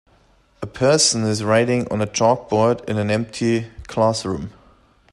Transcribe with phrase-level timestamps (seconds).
[0.63, 4.49] A person is writing on a chalkboard in a empty classroom.